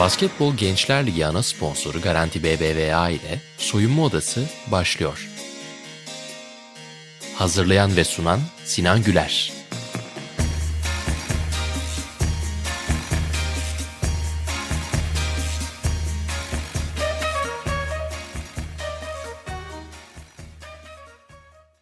[0.00, 5.28] Basketbol Gençler Ligi ana sponsoru Garanti BBVA ile Soyunma Odası başlıyor.
[7.34, 9.52] Hazırlayan ve sunan Sinan Güler.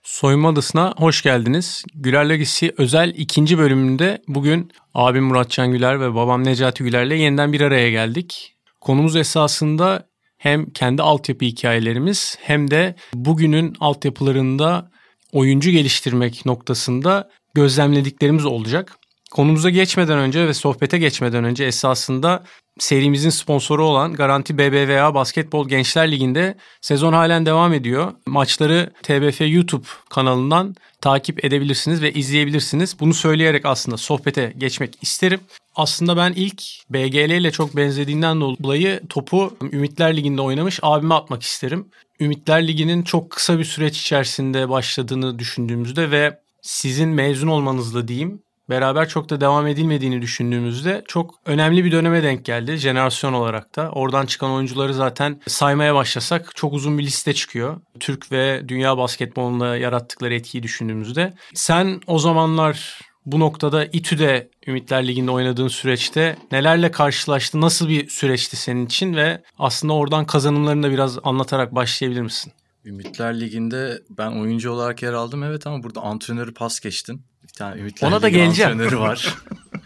[0.02, 1.84] Soyunma Adası'na hoş geldiniz.
[1.94, 7.60] Güler Legacy özel ikinci bölümünde bugün abim Muratcan Güler ve babam Necati Güler'le yeniden bir
[7.60, 8.54] araya geldik.
[8.80, 14.90] Konumuz esasında hem kendi altyapı hikayelerimiz hem de bugünün altyapılarında
[15.32, 18.98] oyuncu geliştirmek noktasında gözlemlediklerimiz olacak.
[19.30, 22.44] Konumuza geçmeden önce ve sohbete geçmeden önce esasında
[22.78, 28.12] serimizin sponsoru olan Garanti BBVA Basketbol Gençler Ligi'nde sezon halen devam ediyor.
[28.26, 33.00] Maçları TBF YouTube kanalından takip edebilirsiniz ve izleyebilirsiniz.
[33.00, 35.40] Bunu söyleyerek aslında sohbete geçmek isterim.
[35.76, 41.88] Aslında ben ilk BGL ile çok benzediğinden dolayı topu Ümitler Ligi'nde oynamış abime atmak isterim.
[42.20, 49.08] Ümitler Ligi'nin çok kısa bir süreç içerisinde başladığını düşündüğümüzde ve sizin mezun olmanızla diyeyim beraber
[49.08, 53.90] çok da devam edilmediğini düşündüğümüzde çok önemli bir döneme denk geldi jenerasyon olarak da.
[53.90, 57.80] Oradan çıkan oyuncuları zaten saymaya başlasak çok uzun bir liste çıkıyor.
[58.00, 61.34] Türk ve dünya basketbolunda yarattıkları etkiyi düşündüğümüzde.
[61.54, 67.60] Sen o zamanlar bu noktada İTÜ'de Ümitler Ligi'nde oynadığın süreçte nelerle karşılaştı?
[67.60, 72.52] Nasıl bir süreçti senin için ve aslında oradan kazanımlarını da biraz anlatarak başlayabilir misin?
[72.84, 77.22] Ümitler Ligi'nde ben oyuncu olarak yer aldım evet ama burada antrenörü pas geçtin.
[77.58, 78.78] Tane Ümitler Ona da geleceğim.
[78.78, 79.34] var.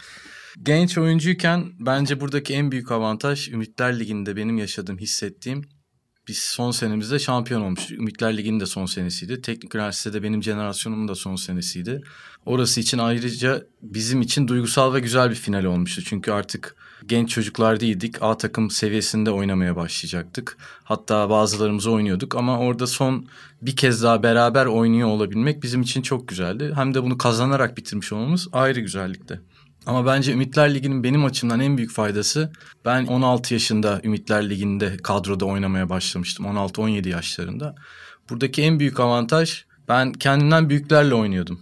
[0.63, 5.61] Genç oyuncuyken bence buradaki en büyük avantaj Ümitler Ligi'nde benim yaşadığım, hissettiğim
[6.27, 7.99] biz son senemizde şampiyon olmuştuk.
[7.99, 9.41] Ümitler Ligi'nin de son senesiydi.
[9.41, 12.01] Teknik Üniversitede benim jenerasyonumun da son senesiydi.
[12.45, 16.01] Orası için ayrıca bizim için duygusal ve güzel bir final olmuştu.
[16.05, 16.75] Çünkü artık
[17.09, 18.15] genç çocuklar değildik.
[18.21, 20.57] A takım seviyesinde oynamaya başlayacaktık.
[20.83, 23.27] Hatta bazılarımız oynuyorduk ama orada son
[23.61, 26.71] bir kez daha beraber oynuyor olabilmek bizim için çok güzeldi.
[26.75, 29.41] Hem de bunu kazanarak bitirmiş olmamız ayrı güzellikti.
[29.85, 32.51] Ama bence Ümitler Ligi'nin benim açımdan en büyük faydası
[32.85, 36.45] ben 16 yaşında Ümitler Ligi'nde kadroda oynamaya başlamıştım.
[36.45, 37.75] 16-17 yaşlarında.
[38.29, 41.59] Buradaki en büyük avantaj ben kendimden büyüklerle oynuyordum.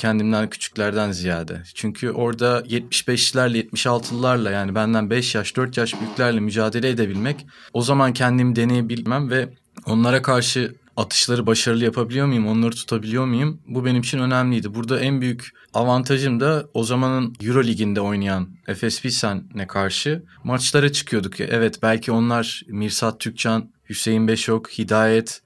[0.00, 1.62] Kendimden küçüklerden ziyade.
[1.74, 8.12] Çünkü orada 75'lerle 76'lılarla yani benden 5 yaş 4 yaş büyüklerle mücadele edebilmek o zaman
[8.12, 9.48] kendimi deneyebilmem ve
[9.86, 13.60] onlara karşı atışları başarılı yapabiliyor muyum, onları tutabiliyor muyum?
[13.66, 14.74] Bu benim için önemliydi.
[14.74, 21.40] Burada en büyük avantajım da o zamanın Euro Ligi'nde oynayan Efes Pilsen'e karşı maçlara çıkıyorduk.
[21.40, 25.42] Evet belki onlar Mirsat Türkcan, Hüseyin Beşok, Hidayet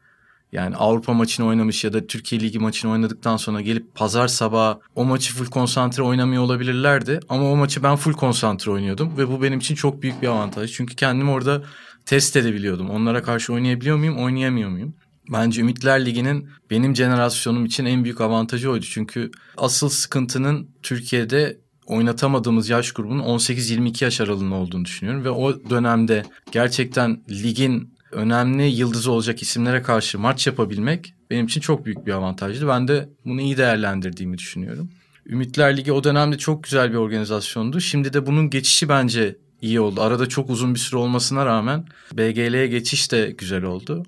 [0.54, 5.04] yani Avrupa maçını oynamış ya da Türkiye Ligi maçını oynadıktan sonra gelip pazar sabahı o
[5.04, 7.20] maçı full konsantre oynamıyor olabilirlerdi.
[7.28, 10.72] Ama o maçı ben full konsantre oynuyordum ve bu benim için çok büyük bir avantaj.
[10.72, 11.62] Çünkü kendimi orada
[12.06, 12.90] test edebiliyordum.
[12.90, 14.94] Onlara karşı oynayabiliyor muyum, oynayamıyor muyum?
[15.32, 18.84] Bence Ümitler Ligi'nin benim jenerasyonum için en büyük avantajı oydu.
[18.84, 25.24] Çünkü asıl sıkıntının Türkiye'de oynatamadığımız yaş grubunun 18-22 yaş aralığında olduğunu düşünüyorum.
[25.24, 26.22] Ve o dönemde
[26.52, 32.68] gerçekten ligin önemli yıldızı olacak isimlere karşı maç yapabilmek benim için çok büyük bir avantajdı.
[32.68, 34.90] Ben de bunu iyi değerlendirdiğimi düşünüyorum.
[35.26, 37.80] Ümitler Ligi o dönemde çok güzel bir organizasyondu.
[37.80, 40.00] Şimdi de bunun geçişi bence iyi oldu.
[40.00, 44.06] Arada çok uzun bir süre olmasına rağmen BGL'ye geçiş de güzel oldu.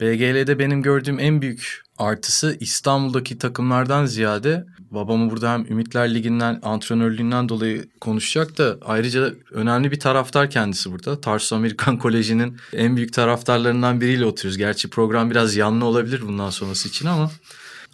[0.00, 7.48] BGL'de benim gördüğüm en büyük artısı İstanbul'daki takımlardan ziyade babamı burada hem Ümitler Ligi'nden antrenörlüğünden
[7.48, 11.20] dolayı konuşacak da ayrıca önemli bir taraftar kendisi burada.
[11.20, 14.58] Tarsus Amerikan Koleji'nin en büyük taraftarlarından biriyle oturuyoruz.
[14.58, 17.30] Gerçi program biraz yanlı olabilir bundan sonrası için ama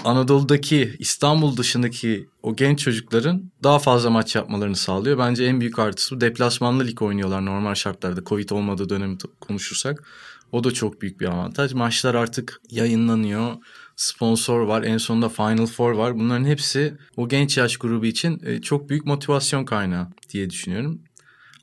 [0.04, 5.19] Anadolu'daki İstanbul dışındaki o genç çocukların daha fazla maç yapmalarını sağlıyor.
[5.19, 6.20] Bence en büyük artısı bu.
[6.20, 8.24] Deplasmanlı lig oynuyorlar normal şartlarda.
[8.24, 10.04] Covid olmadığı dönemi konuşursak.
[10.52, 11.72] O da çok büyük bir avantaj.
[11.72, 13.56] Maçlar artık yayınlanıyor.
[13.96, 14.82] Sponsor var.
[14.82, 16.14] En sonunda Final Four var.
[16.14, 21.02] Bunların hepsi o genç yaş grubu için e, çok büyük motivasyon kaynağı diye düşünüyorum.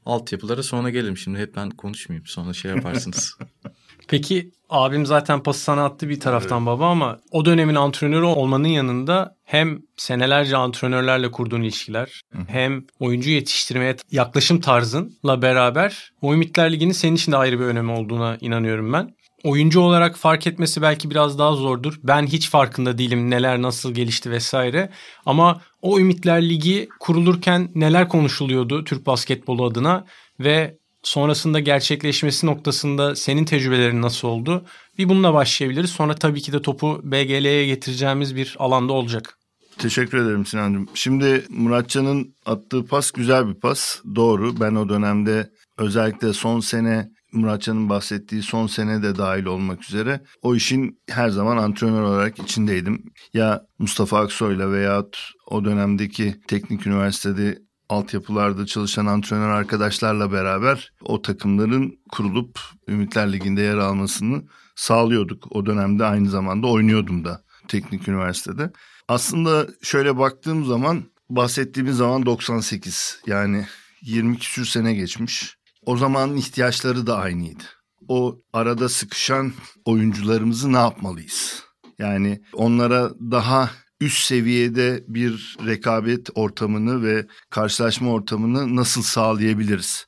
[0.06, 1.18] Altyapılara sonra gelelim.
[1.18, 2.26] Şimdi hep ben konuşmayayım.
[2.26, 3.38] Sonra şey yaparsınız.
[4.10, 6.68] Peki abim zaten pası sana attı bir taraftan evet.
[6.68, 12.38] baba ama o dönemin antrenörü olmanın yanında hem senelerce antrenörlerle kurduğun ilişkiler Hı.
[12.48, 17.92] hem oyuncu yetiştirmeye yaklaşım tarzınla beraber o Ümitler Ligi'nin senin için de ayrı bir önemi
[17.92, 19.16] olduğuna inanıyorum ben.
[19.44, 22.00] Oyuncu olarak fark etmesi belki biraz daha zordur.
[22.04, 24.90] Ben hiç farkında değilim neler nasıl gelişti vesaire.
[25.26, 30.06] Ama o Ümitler Ligi kurulurken neler konuşuluyordu Türk basketbolu adına
[30.40, 34.66] ve sonrasında gerçekleşmesi noktasında senin tecrübelerin nasıl oldu?
[34.98, 35.90] Bir bununla başlayabiliriz.
[35.90, 39.38] Sonra tabii ki de topu BGL'ye getireceğimiz bir alanda olacak.
[39.78, 40.90] Teşekkür ederim Sinancığım.
[40.94, 44.02] Şimdi Muratcan'ın attığı pas güzel bir pas.
[44.16, 44.60] Doğru.
[44.60, 50.56] Ben o dönemde özellikle son sene Muratcan'ın bahsettiği son sene de dahil olmak üzere o
[50.56, 53.04] işin her zaman antrenör olarak içindeydim.
[53.34, 55.04] Ya Mustafa Aksoy'la veya
[55.48, 57.58] o dönemdeki teknik üniversitede
[57.90, 64.44] altyapılarda çalışan antrenör arkadaşlarla beraber o takımların kurulup Ümitler Ligi'nde yer almasını
[64.76, 65.48] sağlıyorduk.
[65.52, 68.72] O dönemde aynı zamanda oynuyordum da teknik üniversitede.
[69.08, 73.66] Aslında şöyle baktığım zaman bahsettiğimiz zaman 98 yani
[74.02, 75.58] 20 küsür sene geçmiş.
[75.86, 77.64] O zamanın ihtiyaçları da aynıydı.
[78.08, 79.54] O arada sıkışan
[79.86, 81.64] oyuncularımızı ne yapmalıyız?
[82.00, 83.70] Yani onlara daha
[84.02, 90.08] üst seviyede bir rekabet ortamını ve karşılaşma ortamını nasıl sağlayabiliriz?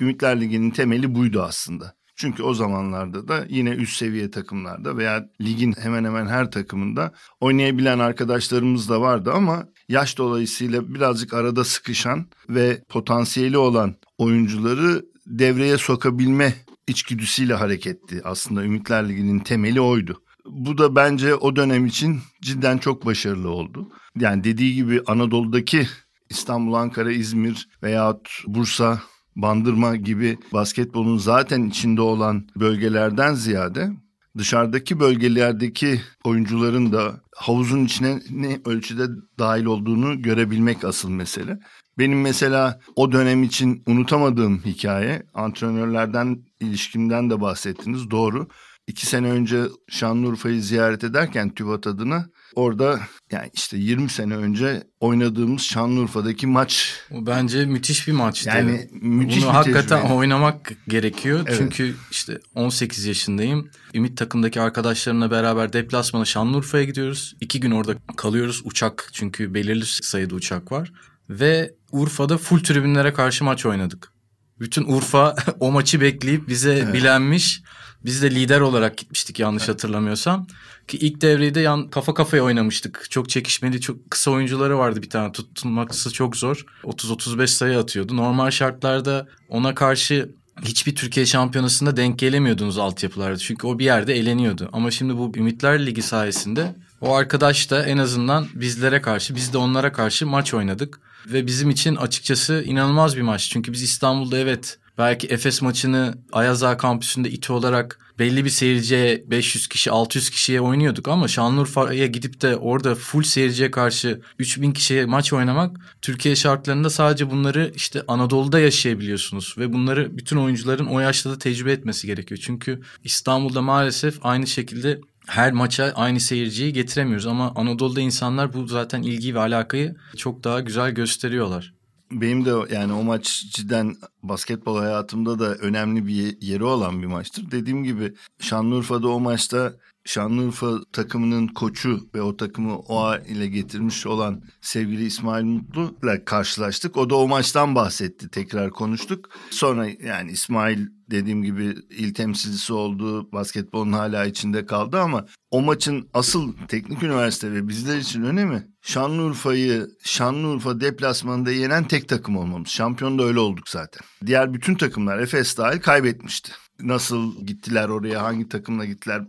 [0.00, 1.94] Ümitler Ligi'nin temeli buydu aslında.
[2.16, 7.98] Çünkü o zamanlarda da yine üst seviye takımlarda veya ligin hemen hemen her takımında oynayabilen
[7.98, 16.54] arkadaşlarımız da vardı ama yaş dolayısıyla birazcık arada sıkışan ve potansiyeli olan oyuncuları devreye sokabilme
[16.86, 18.20] içgüdüsüyle hareketti.
[18.24, 20.22] Aslında Ümitler Ligi'nin temeli oydu.
[20.52, 23.88] Bu da bence o dönem için cidden çok başarılı oldu.
[24.16, 25.86] Yani dediği gibi Anadolu'daki
[26.30, 29.02] İstanbul, Ankara, İzmir veyahut Bursa,
[29.36, 33.90] Bandırma gibi basketbolun zaten içinde olan bölgelerden ziyade
[34.38, 39.02] dışarıdaki bölgelerdeki oyuncuların da havuzun içine ne ölçüde
[39.38, 41.58] dahil olduğunu görebilmek asıl mesele.
[41.98, 48.48] Benim mesela o dönem için unutamadığım hikaye antrenörlerden ilişkimden de bahsettiniz doğru.
[48.86, 53.00] İki sene önce Şanlıurfa'yı ziyaret ederken TÜBAT adına orada
[53.32, 56.94] yani işte 20 sene önce oynadığımız Şanlıurfa'daki maç.
[57.10, 58.48] Bence müthiş bir maçtı.
[58.48, 60.14] Yani müthiş Bunu bir hakikaten tecrübe.
[60.14, 61.40] oynamak gerekiyor.
[61.46, 61.58] Evet.
[61.58, 63.70] Çünkü işte 18 yaşındayım.
[63.94, 67.34] Ümit takımdaki arkadaşlarımla beraber deplasmana Şanlıurfa'ya gidiyoruz.
[67.40, 68.62] İki gün orada kalıyoruz.
[68.64, 70.92] Uçak çünkü belirli sayıda uçak var.
[71.30, 74.12] Ve Urfa'da full tribünlere karşı maç oynadık.
[74.60, 77.62] Bütün Urfa o maçı bekleyip bize bilenmiş.
[78.04, 80.46] Biz de lider olarak gitmiştik yanlış hatırlamıyorsam.
[80.88, 83.06] Ki ilk devreyi de yan, kafa kafaya oynamıştık.
[83.10, 85.32] Çok çekişmeli, çok kısa oyuncuları vardı bir tane.
[85.32, 86.64] Tutulması çok zor.
[86.84, 88.16] 30-35 sayı atıyordu.
[88.16, 90.30] Normal şartlarda ona karşı
[90.62, 93.36] hiçbir Türkiye şampiyonasında denk gelemiyordunuz altyapılarda.
[93.36, 94.68] Çünkü o bir yerde eleniyordu.
[94.72, 99.58] Ama şimdi bu Ümitler Ligi sayesinde o arkadaş da en azından bizlere karşı, biz de
[99.58, 101.00] onlara karşı maç oynadık.
[101.26, 103.48] Ve bizim için açıkçası inanılmaz bir maç.
[103.50, 109.24] Çünkü biz İstanbul'da evet belki Efes maçını Ayaz Ağa kampüsünde İTÜ olarak belli bir seyirciye
[109.26, 115.06] 500 kişi 600 kişiye oynuyorduk ama Şanlıurfa'ya gidip de orada full seyirciye karşı 3000 kişiye
[115.06, 121.30] maç oynamak Türkiye şartlarında sadece bunları işte Anadolu'da yaşayabiliyorsunuz ve bunları bütün oyuncuların o yaşta
[121.30, 122.40] da tecrübe etmesi gerekiyor.
[122.44, 129.02] Çünkü İstanbul'da maalesef aynı şekilde her maça aynı seyirciyi getiremiyoruz ama Anadolu'da insanlar bu zaten
[129.02, 131.79] ilgi ve alakayı çok daha güzel gösteriyorlar.
[132.12, 137.50] Benim de yani o maç cidden basketbol hayatımda da önemli bir yeri olan bir maçtır.
[137.50, 139.72] Dediğim gibi Şanlıurfa'da o maçta
[140.04, 146.96] Şanlıurfa takımının koçu ve o takımı o ile getirmiş olan sevgili İsmail Mutlu ile karşılaştık.
[146.96, 148.28] O da o maçtan bahsetti.
[148.28, 149.28] Tekrar konuştuk.
[149.50, 153.32] Sonra yani İsmail dediğim gibi il temsilcisi oldu.
[153.32, 159.88] Basketbolun hala içinde kaldı ama o maçın asıl teknik üniversite ve bizler için önemi Şanlıurfa'yı
[160.04, 162.68] Şanlıurfa deplasmanında yenen tek takım olmamız.
[162.68, 164.02] Şampiyon da öyle olduk zaten.
[164.26, 166.52] Diğer bütün takımlar Efes dahil kaybetmişti.
[166.82, 169.22] Nasıl gittiler oraya, hangi takımla gittiler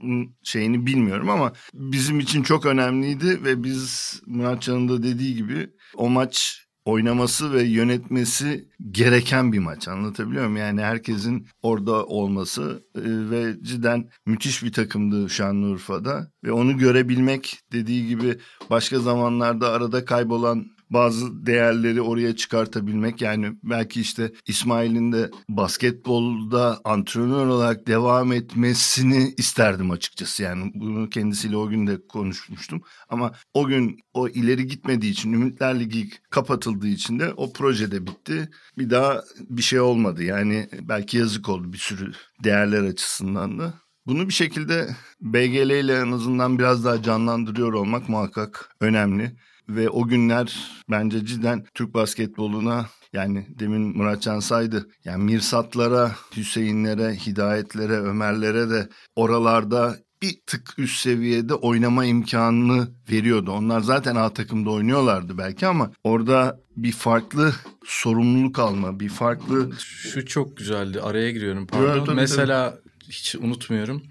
[0.43, 6.61] şeyini bilmiyorum ama bizim için çok önemliydi ve biz Muratcan'ın da dediği gibi o maç
[6.85, 10.57] oynaması ve yönetmesi gereken bir maç anlatabiliyor muyum?
[10.57, 18.07] Yani herkesin orada olması e, ve cidden müthiş bir takımdı Şanlıurfa'da ve onu görebilmek dediği
[18.07, 18.37] gibi
[18.69, 23.21] başka zamanlarda arada kaybolan bazı değerleri oraya çıkartabilmek.
[23.21, 30.43] Yani belki işte İsmail'in de basketbolda antrenör olarak devam etmesini isterdim açıkçası.
[30.43, 32.81] Yani bunu kendisiyle o gün de konuşmuştum.
[33.09, 38.49] Ama o gün o ileri gitmediği için Ümitler Ligi kapatıldığı için de o projede bitti.
[38.77, 40.23] Bir daha bir şey olmadı.
[40.23, 42.11] Yani belki yazık oldu bir sürü
[42.43, 43.73] değerler açısından da.
[44.05, 49.35] Bunu bir şekilde BGL ile en azından biraz daha canlandırıyor olmak muhakkak önemli
[49.75, 54.89] ve o günler bence cidden Türk basketboluna yani demin Muratcan saydı.
[55.05, 63.51] Yani Mirsatlara, Hüseyinlere, Hidayetlere, Ömerlere de oralarda bir tık üst seviyede oynama imkanını veriyordu.
[63.51, 67.53] Onlar zaten A takımda oynuyorlardı belki ama orada bir farklı
[67.85, 69.71] sorumluluk alma, bir farklı...
[69.79, 71.01] Şu çok güzeldi.
[71.01, 71.85] Araya giriyorum pardon.
[71.85, 72.77] Evet, tabii, Mesela
[73.09, 74.03] hiç unutmuyorum.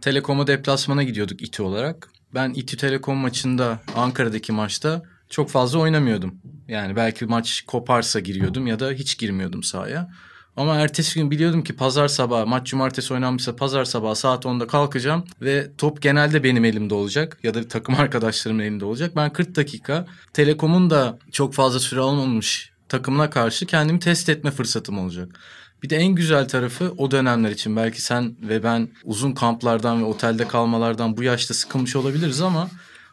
[0.00, 2.13] Telekom'a deplasmana gidiyorduk İTÜ olarak.
[2.34, 6.34] Ben İTÜ Telekom maçında Ankara'daki maçta çok fazla oynamıyordum.
[6.68, 10.10] Yani belki maç koparsa giriyordum ya da hiç girmiyordum sahaya.
[10.56, 15.24] Ama ertesi gün biliyordum ki pazar sabahı maç cumartesi oynanmışsa pazar sabahı saat 10'da kalkacağım
[15.42, 19.16] ve top genelde benim elimde olacak ya da takım arkadaşlarımın elinde olacak.
[19.16, 24.98] Ben 40 dakika Telekom'un da çok fazla süre almamış takımına karşı kendimi test etme fırsatım
[24.98, 25.40] olacak.
[25.84, 30.04] Bir de en güzel tarafı o dönemler için belki sen ve ben uzun kamplardan ve
[30.04, 32.68] otelde kalmalardan bu yaşta sıkılmış olabiliriz ama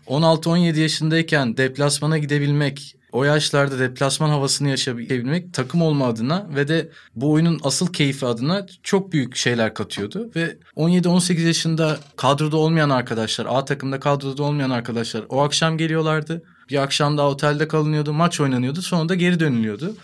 [0.08, 7.32] 16-17 yaşındayken deplasmana gidebilmek, o yaşlarda deplasman havasını yaşayabilmek takım olma adına ve de bu
[7.32, 10.32] oyunun asıl keyfi adına çok büyük şeyler katıyordu.
[10.36, 16.44] Ve 17-18 yaşında kadroda olmayan arkadaşlar, A takımda kadroda olmayan arkadaşlar o akşam geliyorlardı.
[16.70, 19.96] Bir akşam daha otelde kalınıyordu, maç oynanıyordu sonra da geri dönülüyordu.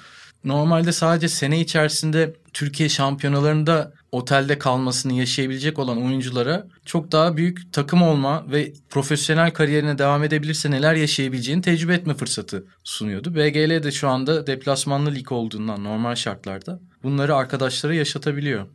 [0.48, 8.01] Normalde sadece sene içerisinde Türkiye şampiyonalarında otelde kalmasını yaşayabilecek olan oyunculara çok daha büyük takım
[8.01, 13.36] olma ve profesyonel kariyerine devam edebilirse neler yaşayabileceğini tecrübe etme fırsatı sunuyordu.
[13.36, 18.68] BGL de şu anda deplasmanlı lig olduğundan normal şartlarda bunları arkadaşlara yaşatabiliyor.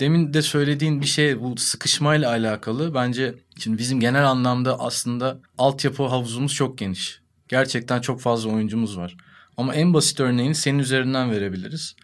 [0.00, 2.94] Demin de söylediğin bir şey bu sıkışmayla alakalı.
[2.94, 7.20] Bence şimdi bizim genel anlamda aslında altyapı havuzumuz çok geniş.
[7.48, 9.16] Gerçekten çok fazla oyuncumuz var.
[9.56, 11.96] Ama en basit örneğini senin üzerinden verebiliriz.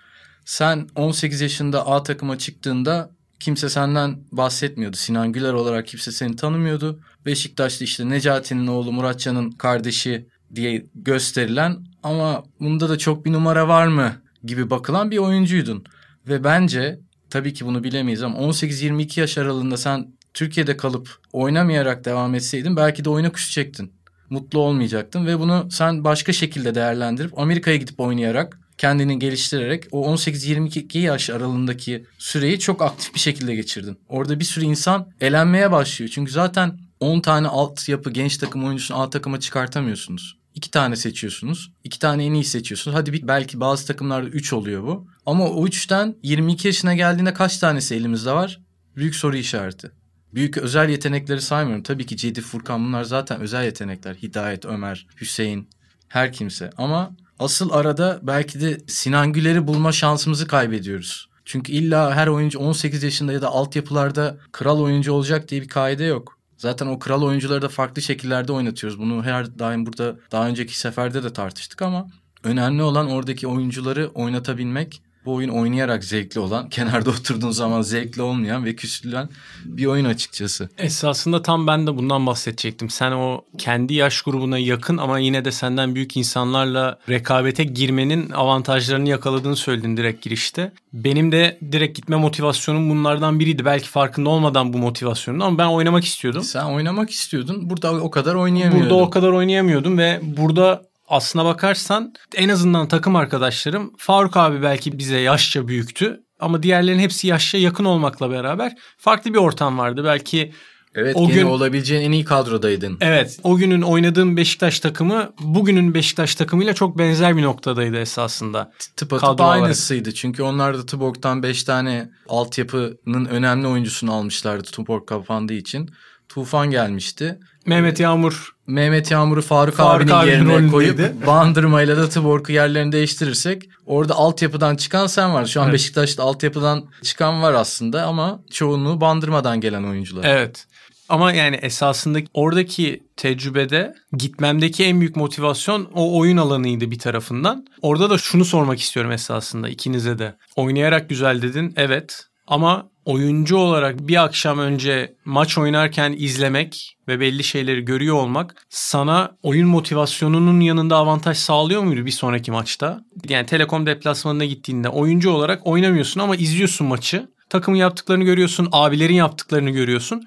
[0.45, 4.97] Sen 18 yaşında A takıma çıktığında kimse senden bahsetmiyordu.
[4.97, 7.01] Sinan Güler olarak kimse seni tanımıyordu.
[7.27, 13.87] Beşiktaş'ta işte Necati'nin oğlu Muratcan'ın kardeşi diye gösterilen ama bunda da çok bir numara var
[13.87, 14.13] mı
[14.45, 15.85] gibi bakılan bir oyuncuydun.
[16.29, 17.01] Ve bence
[17.31, 23.05] tabii ki bunu bilemeyiz ama 18-22 yaş aralığında sen Türkiye'de kalıp oynamayarak devam etseydin belki
[23.05, 23.93] de oyuna küsecektin.
[24.31, 30.99] Mutlu olmayacaktın ve bunu sen başka şekilde değerlendirip Amerika'ya gidip oynayarak kendini geliştirerek o 18-22
[30.99, 33.99] yaş aralığındaki süreyi çok aktif bir şekilde geçirdin.
[34.09, 36.11] Orada bir sürü insan elenmeye başlıyor.
[36.15, 40.39] Çünkü zaten 10 tane altyapı genç takım oyuncusunu A takıma çıkartamıyorsunuz.
[40.55, 41.73] İki tane seçiyorsunuz.
[41.85, 42.97] İki tane en iyi seçiyorsunuz.
[42.97, 45.07] Hadi bir, belki bazı takımlarda üç oluyor bu.
[45.27, 48.61] Ama o üçten 22 yaşına geldiğinde kaç tanesi elimizde var?
[48.97, 49.91] Büyük soru işareti.
[50.35, 51.83] Büyük özel yetenekleri saymıyorum.
[51.83, 54.15] Tabii ki Cedi, Furkan bunlar zaten özel yetenekler.
[54.15, 55.69] Hidayet, Ömer, Hüseyin,
[56.09, 56.71] her kimse.
[56.77, 61.29] Ama asıl arada belki de Sinan Güler'i bulma şansımızı kaybediyoruz.
[61.45, 66.05] Çünkü illa her oyuncu 18 yaşında ya da altyapılarda kral oyuncu olacak diye bir kaide
[66.05, 66.39] yok.
[66.57, 68.99] Zaten o kral oyuncuları da farklı şekillerde oynatıyoruz.
[68.99, 72.09] Bunu her daim burada daha önceki seferde de tartıştık ama
[72.45, 78.65] önemli olan oradaki oyuncuları oynatabilmek bu oyun oynayarak zevkli olan, kenarda oturduğun zaman zevkli olmayan
[78.65, 79.29] ve küsülen
[79.65, 80.69] bir oyun açıkçası.
[80.79, 82.91] Esasında tam ben de bundan bahsedecektim.
[82.91, 89.09] Sen o kendi yaş grubuna yakın ama yine de senden büyük insanlarla rekabete girmenin avantajlarını
[89.09, 90.73] yakaladığını söyledin direkt girişte.
[90.93, 93.65] Benim de direkt gitme motivasyonum bunlardan biriydi.
[93.65, 96.43] Belki farkında olmadan bu motivasyonum ama ben oynamak istiyordum.
[96.43, 97.71] Sen oynamak istiyordun.
[97.71, 98.91] Burada o kadar oynayamıyordun.
[98.91, 104.99] Burada o kadar oynayamıyordum ve burada aslına bakarsan en azından takım arkadaşlarım Faruk abi belki
[104.99, 110.05] bize yaşça büyüktü ama diğerlerin hepsi yaşça yakın olmakla beraber farklı bir ortam vardı.
[110.05, 110.53] Belki
[110.95, 112.99] Evet o gün olabileceğin en iyi kadrodaydın.
[113.01, 118.73] Evet o günün oynadığım Beşiktaş takımı bugünün Beşiktaş takımıyla çok benzer bir noktadaydı esasında.
[118.97, 125.91] Tıpatıp aynısıydı çünkü onlar da Tuborg'dan 5 tane altyapının önemli oyuncusunu almışlardı Tuborg kapandığı için.
[126.29, 127.39] Tufan gelmişti.
[127.67, 134.15] Mehmet Yağmur Mehmet Yağmur'u Faruk, Faruk abinin yerine koyup Bandırma'yla da Tuborg'u yerlerini değiştirirsek orada
[134.15, 135.47] altyapıdan çıkan sen var.
[135.47, 135.75] Şu an evet.
[135.75, 140.25] Beşiktaş'ta altyapıdan çıkan var aslında ama çoğunluğu Bandırma'dan gelen oyuncular.
[140.25, 140.67] Evet.
[141.09, 147.67] Ama yani esasında oradaki tecrübede gitmemdeki en büyük motivasyon o oyun alanıydı bir tarafından.
[147.83, 150.37] Orada da şunu sormak istiyorum esasında ikinize de.
[150.57, 157.45] Oynayarak güzel dedin evet ama oyuncu olarak bir akşam önce maç oynarken izlemek ve belli
[157.45, 163.01] şeyleri görüyor olmak sana oyun motivasyonunun yanında avantaj sağlıyor muydu bir sonraki maçta?
[163.29, 167.29] Yani Telekom deplasmanına gittiğinde oyuncu olarak oynamıyorsun ama izliyorsun maçı.
[167.51, 170.23] Takımın yaptıklarını görüyorsun, abilerin yaptıklarını görüyorsun.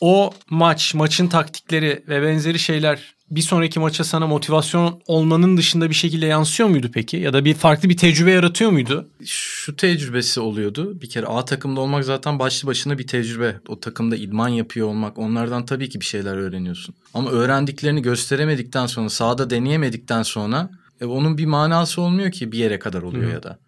[0.00, 5.94] O maç, maçın taktikleri ve benzeri şeyler bir sonraki maça sana motivasyon olmanın dışında bir
[5.94, 7.16] şekilde yansıyor muydu peki?
[7.16, 9.08] Ya da bir farklı bir tecrübe yaratıyor muydu?
[9.24, 11.00] Şu tecrübesi oluyordu.
[11.00, 13.56] Bir kere A takımda olmak zaten başlı başına bir tecrübe.
[13.68, 16.94] O takımda idman yapıyor olmak onlardan tabii ki bir şeyler öğreniyorsun.
[17.14, 20.70] Ama öğrendiklerini gösteremedikten sonra sahada deneyemedikten sonra
[21.00, 23.34] e, onun bir manası olmuyor ki bir yere kadar oluyor Hı.
[23.34, 23.58] ya da.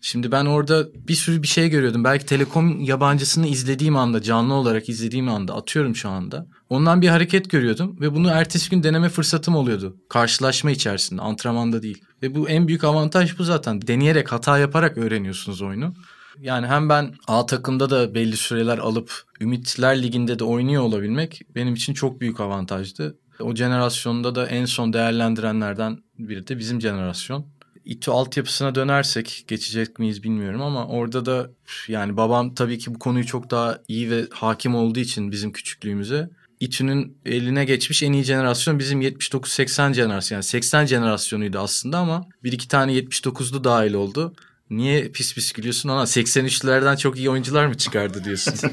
[0.00, 2.04] Şimdi ben orada bir sürü bir şey görüyordum.
[2.04, 6.46] Belki Telekom yabancısını izlediğim anda, canlı olarak izlediğim anda atıyorum şu anda.
[6.68, 9.96] Ondan bir hareket görüyordum ve bunu ertesi gün deneme fırsatım oluyordu.
[10.08, 12.02] Karşılaşma içerisinde, antrenmanda değil.
[12.22, 13.82] Ve bu en büyük avantaj bu zaten.
[13.86, 15.94] Deneyerek, hata yaparak öğreniyorsunuz oyunu.
[16.40, 21.74] Yani hem ben A takımda da belli süreler alıp Ümitler Ligi'nde de oynuyor olabilmek benim
[21.74, 23.18] için çok büyük avantajdı.
[23.40, 27.46] O jenerasyonda da en son değerlendirenlerden biri de bizim jenerasyon
[27.88, 31.50] İTÜ altyapısına dönersek geçecek miyiz bilmiyorum ama orada da
[31.88, 36.30] yani babam tabii ki bu konuyu çok daha iyi ve hakim olduğu için bizim küçüklüğümüze
[36.60, 42.52] İTÜ'nün eline geçmiş en iyi jenerasyon bizim 79-80 jenerasyon yani 80 jenerasyonuydu aslında ama bir
[42.52, 44.34] iki tane 79'lu dahil oldu.
[44.70, 48.54] Niye pis pis gülüyorsun ona 83'lülerden çok iyi oyuncular mı çıkardı diyorsun?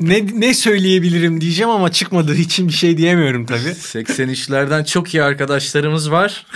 [0.00, 3.58] ne, ne söyleyebilirim diyeceğim ama çıkmadığı için bir şey diyemiyorum tabii.
[3.68, 6.46] 83'lerden çok iyi arkadaşlarımız var.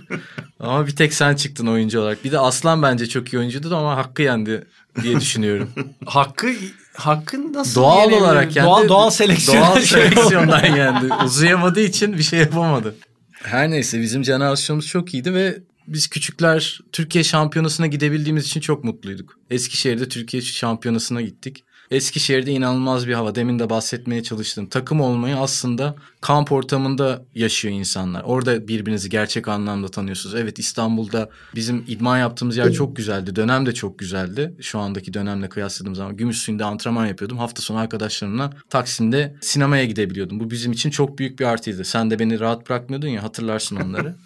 [0.60, 2.24] ama bir tek sen çıktın oyuncu olarak.
[2.24, 4.64] Bir de Aslan bence çok iyi oyuncuydu ama hakkı yendi
[5.02, 5.70] diye düşünüyorum.
[6.06, 6.52] hakkı
[6.94, 8.68] hakkın nasıl doğal olarak yendi?
[8.68, 9.62] Doğal, doğal seleksiyon.
[9.62, 11.14] Doğal seleksiyondan yendi.
[11.24, 12.94] Uzayamadığı için bir şey yapamadı.
[13.32, 15.58] Her neyse bizim jenerasyonumuz çok iyiydi ve
[15.90, 19.38] biz küçükler Türkiye şampiyonasına gidebildiğimiz için çok mutluyduk.
[19.50, 21.64] Eskişehir'de Türkiye şampiyonasına gittik.
[21.90, 23.34] Eskişehir'de inanılmaz bir hava.
[23.34, 24.66] Demin de bahsetmeye çalıştım.
[24.66, 28.22] Takım olmayı aslında kamp ortamında yaşıyor insanlar.
[28.22, 30.34] Orada birbirinizi gerçek anlamda tanıyorsunuz.
[30.34, 33.36] Evet İstanbul'da bizim idman yaptığımız yer çok güzeldi.
[33.36, 34.54] Dönem de çok güzeldi.
[34.60, 36.16] Şu andaki dönemle kıyasladığım zaman.
[36.16, 37.38] Gümüşsuyu'nda antrenman yapıyordum.
[37.38, 40.40] Hafta sonu arkadaşlarımla Taksim'de sinemaya gidebiliyordum.
[40.40, 41.84] Bu bizim için çok büyük bir artıydı.
[41.84, 44.16] Sen de beni rahat bırakmıyordun ya hatırlarsın onları.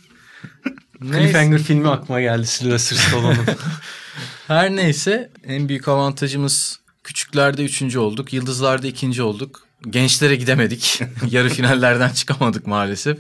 [1.03, 3.47] Cliffhanger filmi aklıma geldi Sylvester Stallone'un.
[4.47, 8.33] Her neyse en büyük avantajımız küçüklerde üçüncü olduk.
[8.33, 9.67] Yıldızlarda ikinci olduk.
[9.91, 11.03] Gençlere gidemedik.
[11.31, 13.19] Yarı finallerden çıkamadık maalesef.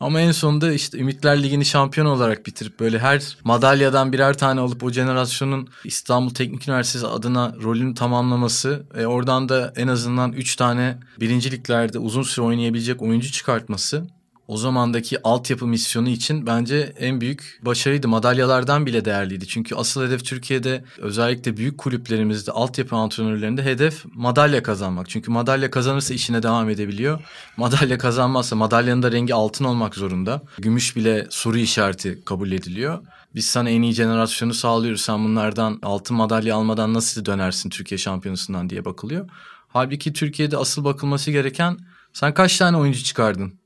[0.00, 4.84] Ama en sonunda işte Ümitler Ligi'ni şampiyon olarak bitirip böyle her madalyadan birer tane alıp
[4.84, 10.98] o jenerasyonun İstanbul Teknik Üniversitesi adına rolünü tamamlaması ve oradan da en azından üç tane
[11.20, 14.06] birinciliklerde uzun süre oynayabilecek oyuncu çıkartması
[14.50, 18.08] o zamandaki altyapı misyonu için bence en büyük başarıydı.
[18.08, 19.48] Madalyalardan bile değerliydi.
[19.48, 25.10] Çünkü asıl hedef Türkiye'de özellikle büyük kulüplerimizde altyapı antrenörlerinde hedef madalya kazanmak.
[25.10, 27.20] Çünkü madalya kazanırsa işine devam edebiliyor.
[27.56, 30.42] Madalya kazanmazsa madalyanın da rengi altın olmak zorunda.
[30.58, 32.98] Gümüş bile soru işareti kabul ediliyor.
[33.34, 35.00] Biz sana en iyi jenerasyonu sağlıyoruz.
[35.00, 39.28] Sen bunlardan altın madalya almadan nasıl dönersin Türkiye şampiyonasından diye bakılıyor.
[39.68, 41.78] Halbuki Türkiye'de asıl bakılması gereken
[42.12, 43.60] sen kaç tane oyuncu çıkardın?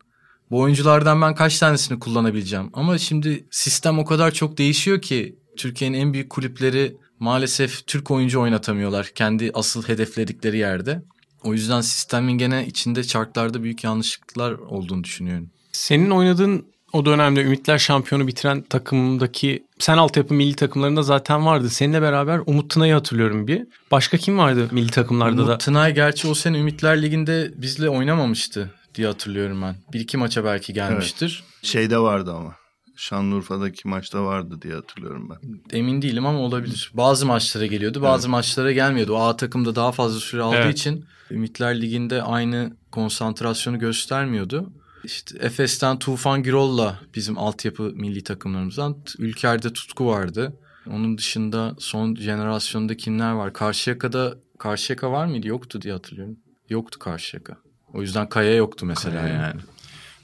[0.51, 2.71] Bu oyunculardan ben kaç tanesini kullanabileceğim?
[2.73, 8.41] Ama şimdi sistem o kadar çok değişiyor ki Türkiye'nin en büyük kulüpleri maalesef Türk oyuncu
[8.41, 11.03] oynatamıyorlar kendi asıl hedefledikleri yerde.
[11.43, 15.51] O yüzden sistemin gene içinde çarklarda büyük yanlışlıklar olduğunu düşünüyorum.
[15.73, 21.71] Senin oynadığın o dönemde Ümitler şampiyonu bitiren takımdaki sen altyapı milli takımlarında zaten vardı.
[21.71, 23.67] Seninle beraber Umut Tınay'ı hatırlıyorum bir.
[23.91, 25.53] Başka kim vardı milli takımlarda Umut da?
[25.53, 29.77] Umut Tınay gerçi o sene Ümitler Ligi'nde bizle oynamamıştı diye hatırlıyorum ben.
[29.93, 31.45] Bir iki maça belki gelmiştir.
[31.47, 31.65] Evet.
[31.65, 32.55] Şeyde vardı ama.
[32.97, 35.61] Şanlıurfa'daki maçta vardı diye hatırlıyorum ben.
[35.79, 36.93] Emin değilim ama olabilir.
[36.95, 38.31] Bazı maçlara geliyordu, bazı evet.
[38.31, 39.13] maçlara gelmiyordu.
[39.13, 40.79] O A takımda daha fazla süre aldığı evet.
[40.79, 44.73] için Ümitler Ligi'nde aynı konsantrasyonu göstermiyordu.
[45.05, 50.57] İşte Efes'ten Tufan Gürol'la bizim altyapı milli takımlarımızdan Ülker'de Tutku vardı.
[50.91, 53.53] Onun dışında son jenerasyonda kimler var?
[53.53, 55.49] Karşıyaka'da Karşıyaka var mıydı?
[55.49, 56.37] Yoktu diye hatırlıyorum.
[56.69, 57.57] Yoktu Karşıyaka.
[57.95, 59.35] O yüzden Kaya yoktu mesela Kaya.
[59.35, 59.61] yani.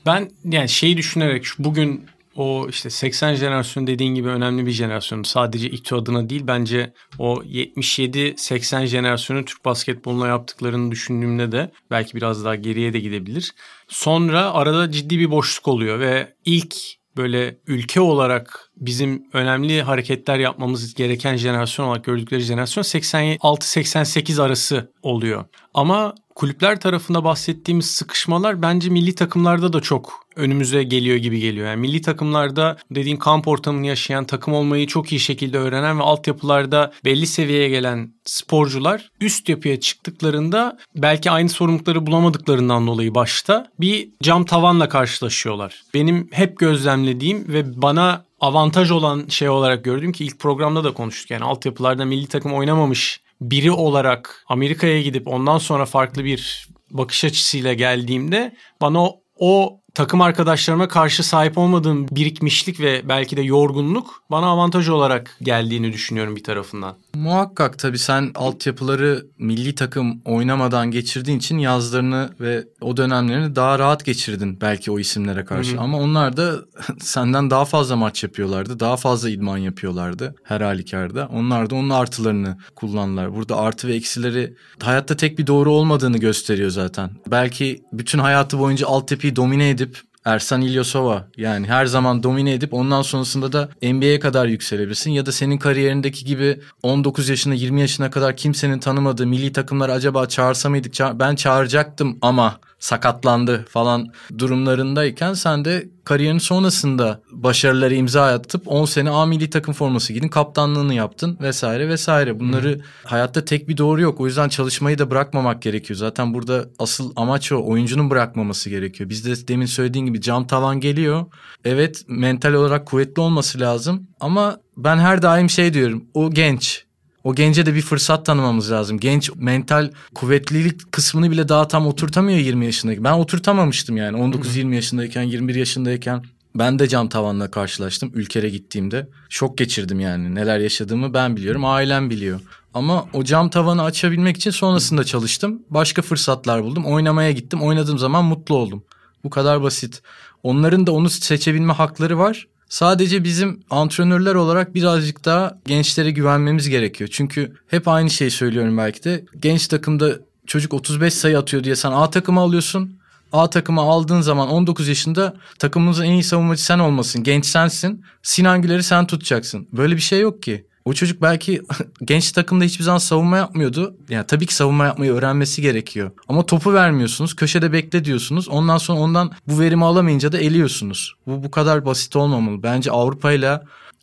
[0.07, 2.07] Ben yani şeyi düşünerek şu bugün
[2.37, 5.23] o işte 80 jenerasyon dediğin gibi önemli bir jenerasyon.
[5.23, 12.45] Sadece İTÜ adına değil bence o 77-80 jenerasyonu Türk basketboluna yaptıklarını düşündüğümde de belki biraz
[12.45, 13.53] daha geriye de gidebilir.
[13.89, 16.77] Sonra arada ciddi bir boşluk oluyor ve ilk
[17.17, 25.45] böyle ülke olarak bizim önemli hareketler yapmamız gereken jenerasyon olarak gördükleri jenerasyon 86-88 arası oluyor.
[25.75, 31.67] Ama kulüpler tarafında bahsettiğimiz sıkışmalar bence milli takımlarda da çok önümüze geliyor gibi geliyor.
[31.67, 36.93] Yani milli takımlarda dediğin kamp ortamını yaşayan, takım olmayı çok iyi şekilde öğrenen ve altyapılarda
[37.05, 44.45] belli seviyeye gelen sporcular üst yapıya çıktıklarında belki aynı sorumlulukları bulamadıklarından dolayı başta bir cam
[44.45, 45.83] tavanla karşılaşıyorlar.
[45.95, 51.31] Benim hep gözlemlediğim ve bana avantaj olan şey olarak gördüğüm ki ilk programda da konuştuk.
[51.31, 57.73] Yani altyapılarda milli takım oynamamış biri olarak Amerika'ya gidip ondan sonra farklı bir bakış açısıyla
[57.73, 64.47] geldiğimde bana o, o takım arkadaşlarıma karşı sahip olmadığım birikmişlik ve belki de yorgunluk bana
[64.47, 66.97] avantaj olarak geldiğini düşünüyorum bir tarafından.
[67.15, 74.05] Muhakkak tabii sen altyapıları milli takım oynamadan geçirdiğin için yazlarını ve o dönemlerini daha rahat
[74.05, 75.73] geçirdin belki o isimlere karşı.
[75.73, 75.81] Hı-hı.
[75.81, 76.55] Ama onlar da
[77.01, 78.81] senden daha fazla maç yapıyorlardı.
[78.81, 81.29] Daha fazla idman yapıyorlardı her halükarda.
[81.33, 83.35] Onlar da onun artılarını kullandılar.
[83.35, 87.11] Burada artı ve eksileri hayatta tek bir doğru olmadığını gösteriyor zaten.
[87.27, 89.90] Belki bütün hayatı boyunca altyapıyı domine edip
[90.25, 95.11] Ersan İlyasova yani her zaman domine edip ondan sonrasında da NBA'ye kadar yükselebilirsin.
[95.11, 100.27] Ya da senin kariyerindeki gibi 19 yaşına 20 yaşına kadar kimsenin tanımadığı milli takımlar acaba
[100.27, 100.95] çağırsa mıydık?
[101.15, 104.07] Ben çağıracaktım ama sakatlandı falan
[104.39, 110.29] durumlarındayken sen de kariyerin sonrasında başarıları imza atıp 10 sene A milli takım forması giydin,
[110.29, 112.41] kaptanlığını yaptın vesaire vesaire.
[112.41, 112.79] Bunları Hı.
[113.05, 114.21] hayatta tek bir doğru yok.
[114.21, 115.97] O yüzden çalışmayı da bırakmamak gerekiyor.
[115.97, 117.65] Zaten burada asıl amaç o.
[117.65, 119.11] Oyuncunun bırakmaması gerekiyor.
[119.11, 121.27] Biz de demin söylediğin gibi cam tavan geliyor.
[121.65, 126.05] Evet mental olarak kuvvetli olması lazım ama ben her daim şey diyorum.
[126.15, 126.85] O genç
[127.25, 128.99] o gence de bir fırsat tanımamız lazım.
[128.99, 133.05] Genç mental kuvvetlilik kısmını bile daha tam oturtamıyor 20 yaşındaki.
[133.05, 136.25] Ben oturtamamıştım yani 19-20 yaşındayken 21 yaşındayken.
[136.55, 139.09] Ben de cam tavanla karşılaştım ülkere gittiğimde.
[139.29, 140.35] Şok geçirdim yani.
[140.35, 142.41] Neler yaşadığımı ben biliyorum, ailem biliyor.
[142.75, 145.63] Ama o cam tavanı açabilmek için sonrasında çalıştım.
[145.71, 146.87] Başka fırsatlar buldum.
[146.87, 147.63] Oynamaya gittim.
[147.63, 148.85] Oynadığım zaman mutlu oldum.
[149.25, 150.03] Bu kadar basit.
[150.43, 152.47] Onların da onu seçebilme hakları var.
[152.71, 157.11] Sadece bizim antrenörler olarak birazcık daha gençlere güvenmemiz gerekiyor.
[157.13, 159.25] Çünkü hep aynı şeyi söylüyorum belki de.
[159.41, 160.11] Genç takımda
[160.47, 163.01] çocuk 35 sayı atıyor diye sen A takımı alıyorsun.
[163.33, 167.23] A takımı aldığın zaman 19 yaşında takımımızın en iyi savunmacı sen olmasın.
[167.23, 168.05] Genç sensin.
[168.23, 169.69] Sinan Güler'i sen tutacaksın.
[169.73, 170.67] Böyle bir şey yok ki.
[170.91, 171.63] O çocuk belki
[172.05, 173.97] genç takımda hiçbir zaman savunma yapmıyordu.
[174.09, 176.11] Yani tabii ki savunma yapmayı öğrenmesi gerekiyor.
[176.29, 177.37] Ama topu vermiyorsunuz.
[177.37, 178.49] Köşede bekle diyorsunuz.
[178.49, 181.15] Ondan sonra ondan bu verimi alamayınca da eliyorsunuz.
[181.27, 182.63] Bu bu kadar basit olmamalı.
[182.63, 183.61] Bence Avrupa ile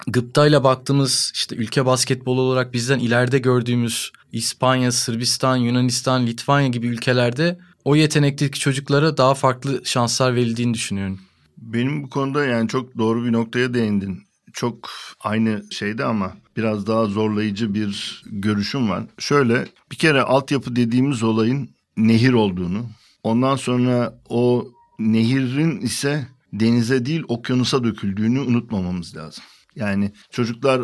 [0.07, 7.59] gıptayla baktığımız işte ülke basketbolu olarak bizden ileride gördüğümüz İspanya, Sırbistan, Yunanistan, Litvanya gibi ülkelerde
[7.85, 11.19] o yetenekteki çocuklara daha farklı şanslar verildiğini düşünüyorum.
[11.57, 14.26] Benim bu konuda yani çok doğru bir noktaya değindin.
[14.57, 14.89] Çok
[15.19, 19.03] aynı şeyde ama biraz daha zorlayıcı bir görüşüm var.
[19.19, 22.85] Şöyle bir kere altyapı dediğimiz olayın nehir olduğunu,
[23.23, 24.67] ondan sonra o
[24.99, 29.43] nehirin ise denize değil okyanusa döküldüğünü unutmamamız lazım.
[29.75, 30.81] Yani çocuklar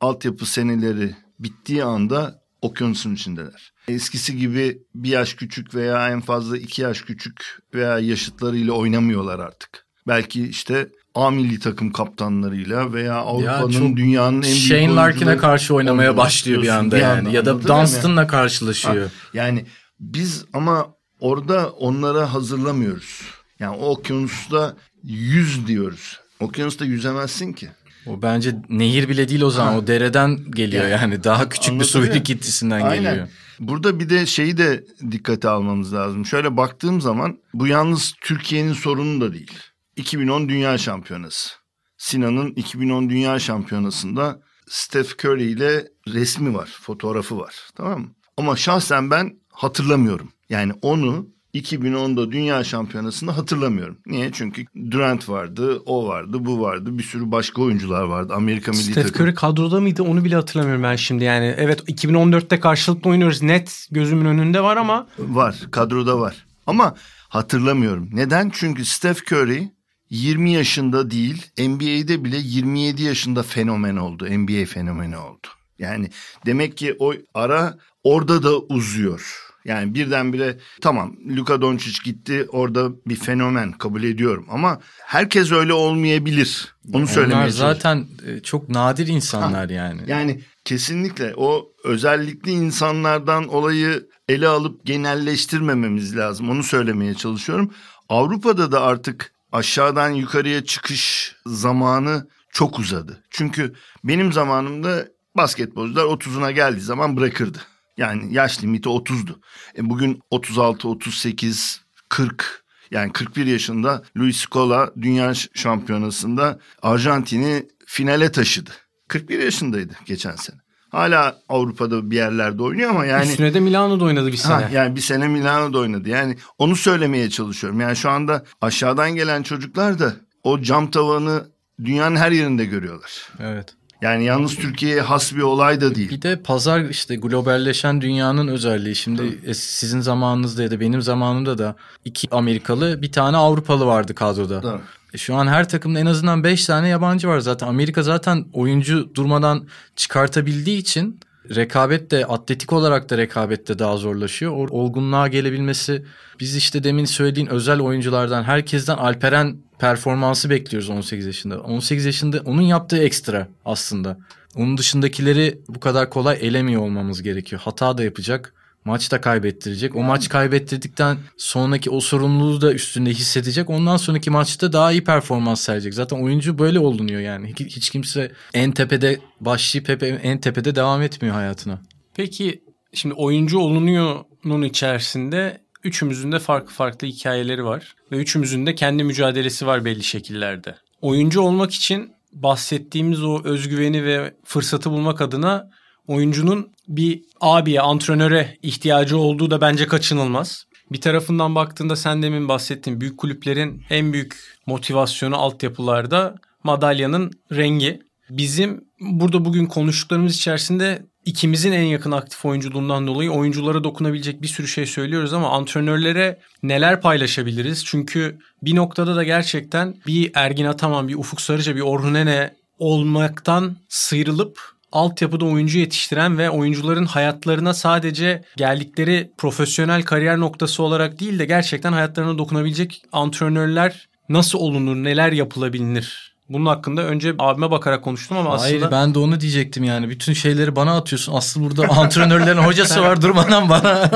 [0.00, 3.72] altyapı seneleri bittiği anda okyanusun içindeler.
[3.88, 9.86] Eskisi gibi bir yaş küçük veya en fazla iki yaş küçük veya yaşıtlarıyla oynamıyorlar artık.
[10.06, 15.74] Belki işte A milli takım kaptanlarıyla veya Avrupa'nın ya dünyanın en büyük Shane Larkin'e karşı
[15.74, 17.18] oynamaya başlıyor bir anda bir yani.
[17.18, 19.04] Anda, ya da Dunstan'la karşılaşıyor.
[19.04, 19.64] Ha, yani
[20.00, 20.86] biz ama
[21.20, 23.20] orada onlara hazırlamıyoruz.
[23.60, 26.20] Yani o okyanusta yüz diyoruz.
[26.40, 27.68] Okyanusta yüzemezsin ki.
[28.06, 29.72] O bence nehir bile değil o zaman.
[29.72, 29.78] Ha.
[29.78, 30.92] O dereden geliyor yani.
[30.92, 31.24] yani.
[31.24, 33.02] Daha küçük bir su birikintisinden Aynen.
[33.02, 33.28] geliyor.
[33.60, 36.26] Burada bir de şeyi de dikkate almamız lazım.
[36.26, 39.52] Şöyle baktığım zaman bu yalnız Türkiye'nin sorunu da değil.
[39.96, 41.50] 2010 Dünya Şampiyonası.
[41.98, 47.54] Sinan'ın 2010 Dünya Şampiyonası'nda Steph Curry ile resmi var, fotoğrafı var.
[47.74, 48.08] Tamam mı?
[48.36, 50.32] Ama şahsen ben hatırlamıyorum.
[50.48, 53.98] Yani onu 2010'da Dünya Şampiyonası'nda hatırlamıyorum.
[54.06, 54.30] Niye?
[54.32, 56.98] Çünkü Durant vardı, o vardı, bu vardı.
[56.98, 58.34] Bir sürü başka oyuncular vardı.
[58.34, 59.22] Amerika milli Steph takım.
[59.22, 61.24] Curry kadroda mıydı onu bile hatırlamıyorum ben şimdi.
[61.24, 63.42] Yani evet 2014'te karşılıklı oynuyoruz.
[63.42, 65.06] Net gözümün önünde var ama.
[65.18, 66.46] Var, kadroda var.
[66.66, 66.94] Ama
[67.28, 68.08] hatırlamıyorum.
[68.12, 68.50] Neden?
[68.54, 69.68] Çünkü Steph Curry
[70.14, 74.26] 20 yaşında değil NBA'de bile 27 yaşında fenomen oldu.
[74.30, 75.46] NBA fenomeni oldu.
[75.78, 76.10] Yani
[76.46, 79.40] demek ki o ara orada da uzuyor.
[79.64, 86.74] Yani birdenbire tamam Luka Doncic gitti orada bir fenomen kabul ediyorum ama herkes öyle olmayabilir.
[86.92, 90.02] Onu söylemeye Onlar zaten e, çok nadir insanlar ha, yani.
[90.06, 96.50] Yani kesinlikle o özellikli insanlardan olayı ele alıp genelleştirmememiz lazım.
[96.50, 97.70] Onu söylemeye çalışıyorum.
[98.08, 103.22] Avrupa'da da artık aşağıdan yukarıya çıkış zamanı çok uzadı.
[103.30, 107.58] Çünkü benim zamanımda basketbolcular 30'una geldiği zaman bırakırdı.
[107.96, 109.40] Yani yaş limiti 30'du.
[109.78, 118.70] E bugün 36, 38, 40 yani 41 yaşında Luis Scola dünya şampiyonasında Arjantin'i finale taşıdı.
[119.08, 120.63] 41 yaşındaydı geçen sene.
[120.94, 123.30] Hala Avrupa'da bir yerlerde oynuyor ama yani...
[123.30, 124.54] Üstüne de Milano'da oynadı bir sene.
[124.54, 126.08] Ha, yani bir sene Milano'da oynadı.
[126.08, 127.80] Yani onu söylemeye çalışıyorum.
[127.80, 131.44] Yani şu anda aşağıdan gelen çocuklar da o cam tavanı
[131.84, 133.28] dünyanın her yerinde görüyorlar.
[133.40, 133.74] Evet.
[134.02, 136.10] Yani yalnız Türkiye'ye has bir olay da değil.
[136.10, 138.94] Bir de pazar işte globalleşen dünyanın özelliği.
[138.96, 139.54] Şimdi Tabii.
[139.54, 144.60] sizin zamanınızda ya da benim zamanımda da iki Amerikalı bir tane Avrupalı vardı kadroda.
[144.60, 144.82] Tabii.
[145.14, 147.66] E şu an her takımda en azından 5 tane yabancı var zaten.
[147.66, 151.20] Amerika zaten oyuncu durmadan çıkartabildiği için
[151.54, 154.52] rekabet de atletik olarak da rekabet de daha zorlaşıyor.
[154.52, 156.04] O olgunluğa gelebilmesi
[156.40, 161.60] biz işte demin söylediğin özel oyunculardan herkesten Alperen performansı bekliyoruz 18 yaşında.
[161.60, 164.18] 18 yaşında onun yaptığı ekstra aslında.
[164.56, 167.62] Onun dışındakileri bu kadar kolay elemiyor olmamız gerekiyor.
[167.64, 168.54] Hata da yapacak.
[168.84, 169.96] Maç da kaybettirecek.
[169.96, 173.70] O maç kaybettirdikten sonraki o sorumluluğu da üstünde hissedecek.
[173.70, 175.94] Ondan sonraki maçta daha iyi performans sergileyecek.
[175.94, 177.54] Zaten oyuncu böyle olunuyor yani.
[177.58, 181.82] Hiç, hiç kimse en tepede başlayıp hep en tepede devam etmiyor hayatına.
[182.14, 182.62] Peki
[182.94, 187.94] şimdi oyuncu olunuyor'nun içerisinde üçümüzün de farklı farklı hikayeleri var.
[188.12, 190.74] Ve üçümüzün de kendi mücadelesi var belli şekillerde.
[191.00, 195.70] Oyuncu olmak için bahsettiğimiz o özgüveni ve fırsatı bulmak adına
[196.08, 200.64] oyuncunun bir abiye, antrenöre ihtiyacı olduğu da bence kaçınılmaz.
[200.92, 204.36] Bir tarafından baktığında sen demin bahsettiğin büyük kulüplerin en büyük
[204.66, 208.02] motivasyonu altyapılarda madalyanın rengi.
[208.30, 214.68] Bizim burada bugün konuştuklarımız içerisinde ikimizin en yakın aktif oyunculuğundan dolayı oyunculara dokunabilecek bir sürü
[214.68, 217.84] şey söylüyoruz ama antrenörlere neler paylaşabiliriz?
[217.84, 223.76] Çünkü bir noktada da gerçekten bir Ergin Ataman, bir Ufuk Sarıca, bir Orhun Ene olmaktan
[223.88, 231.44] sıyrılıp altyapıda oyuncu yetiştiren ve oyuncuların hayatlarına sadece geldikleri profesyonel kariyer noktası olarak değil de
[231.44, 236.34] gerçekten hayatlarına dokunabilecek antrenörler nasıl olunur, neler yapılabilir?
[236.48, 238.90] Bunun hakkında önce abime bakarak konuştum ama Hayır aslında...
[238.90, 240.10] ben de onu diyecektim yani.
[240.10, 241.34] Bütün şeyleri bana atıyorsun.
[241.34, 244.10] Aslı burada antrenörlerin hocası var durmadan bana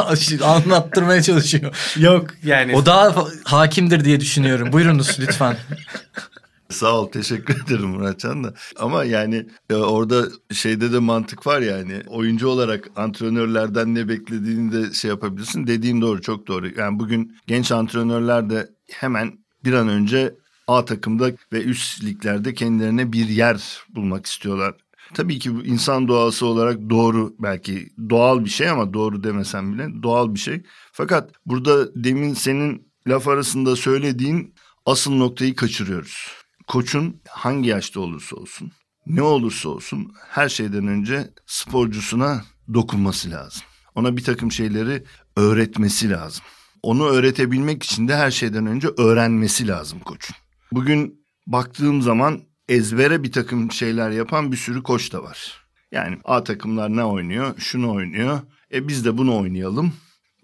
[0.44, 1.94] anlattırmaya çalışıyor.
[1.96, 2.76] Yok yani.
[2.76, 4.72] O daha hakimdir diye düşünüyorum.
[4.72, 5.56] Buyurunuz lütfen.
[6.70, 8.54] Sağ ol teşekkür ederim Muratcan da.
[8.76, 14.92] Ama yani e, orada şeyde de mantık var yani oyuncu olarak antrenörlerden ne beklediğini de
[14.92, 15.66] şey yapabilirsin.
[15.66, 16.68] Dediğin doğru çok doğru.
[16.78, 20.34] Yani bugün genç antrenörler de hemen bir an önce
[20.66, 24.74] A takımda ve üst liglerde kendilerine bir yer bulmak istiyorlar.
[25.14, 30.02] Tabii ki bu insan doğası olarak doğru belki doğal bir şey ama doğru demesem bile
[30.02, 30.62] doğal bir şey.
[30.92, 34.54] Fakat burada demin senin laf arasında söylediğin
[34.86, 36.37] asıl noktayı kaçırıyoruz.
[36.68, 38.72] Koçun hangi yaşta olursa olsun,
[39.06, 43.62] ne olursa olsun her şeyden önce sporcusuna dokunması lazım.
[43.94, 45.04] Ona bir takım şeyleri
[45.36, 46.44] öğretmesi lazım.
[46.82, 50.36] Onu öğretebilmek için de her şeyden önce öğrenmesi lazım koçun.
[50.72, 55.68] Bugün baktığım zaman ezbere bir takım şeyler yapan bir sürü koç da var.
[55.92, 57.54] Yani A takımlar ne oynuyor?
[57.58, 58.40] Şunu oynuyor.
[58.72, 59.92] E biz de bunu oynayalım.